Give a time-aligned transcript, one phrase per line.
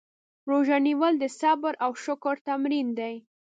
[0.49, 3.15] روژه نیول د صبر او شکر تمرین دی.